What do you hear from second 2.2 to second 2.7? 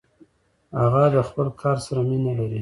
لري.